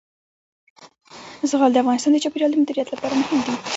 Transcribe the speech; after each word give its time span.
زغال 1.49 1.71
د 1.73 1.77
افغانستان 1.83 2.11
د 2.13 2.17
چاپیریال 2.23 2.51
د 2.53 2.57
مدیریت 2.61 2.87
لپاره 2.91 3.13
مهم 3.21 3.39
دي. 3.45 3.53